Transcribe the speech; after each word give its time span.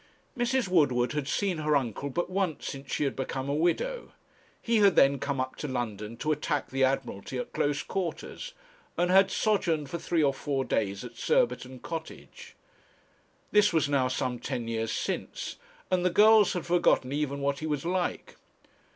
Mrs. 0.35 0.67
Woodward 0.67 1.11
had 1.11 1.27
seen 1.27 1.59
her 1.59 1.75
uncle 1.75 2.09
but 2.09 2.27
once 2.27 2.65
since 2.69 2.91
she 2.91 3.03
had 3.03 3.15
become 3.15 3.47
a 3.47 3.53
widow. 3.53 4.13
He 4.59 4.77
had 4.77 4.95
then 4.95 5.19
come 5.19 5.39
up 5.39 5.55
to 5.57 5.67
London 5.67 6.17
to 6.17 6.31
attack 6.31 6.71
the 6.71 6.83
Admiralty 6.83 7.37
at 7.37 7.53
close 7.53 7.83
quarters, 7.83 8.55
and 8.97 9.11
had 9.11 9.29
sojourned 9.29 9.91
for 9.91 9.99
three 9.99 10.23
or 10.23 10.33
four 10.33 10.65
days 10.65 11.03
at 11.05 11.17
Surbiton 11.17 11.81
Cottage. 11.81 12.55
This 13.51 13.71
was 13.71 13.87
now 13.87 14.07
some 14.07 14.39
ten 14.39 14.67
years 14.67 14.91
since, 14.91 15.57
and 15.91 16.03
the 16.03 16.09
girls 16.09 16.53
had 16.53 16.65
forgotten 16.65 17.11
even 17.11 17.39
what 17.39 17.59
he 17.59 17.67
was 17.67 17.85
like. 17.85 18.37